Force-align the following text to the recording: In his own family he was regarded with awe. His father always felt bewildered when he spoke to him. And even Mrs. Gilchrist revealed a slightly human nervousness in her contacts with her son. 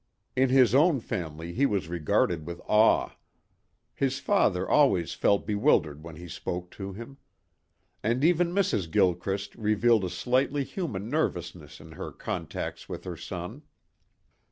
In 0.35 0.49
his 0.49 0.73
own 0.73 0.99
family 0.99 1.53
he 1.53 1.67
was 1.67 1.87
regarded 1.87 2.47
with 2.47 2.59
awe. 2.67 3.11
His 3.93 4.17
father 4.17 4.67
always 4.67 5.13
felt 5.13 5.45
bewildered 5.45 6.03
when 6.03 6.15
he 6.15 6.27
spoke 6.27 6.71
to 6.71 6.93
him. 6.93 7.17
And 8.01 8.23
even 8.23 8.51
Mrs. 8.51 8.89
Gilchrist 8.89 9.53
revealed 9.53 10.03
a 10.03 10.09
slightly 10.09 10.63
human 10.63 11.07
nervousness 11.07 11.79
in 11.79 11.91
her 11.91 12.11
contacts 12.11 12.89
with 12.89 13.03
her 13.03 13.15
son. 13.15 13.61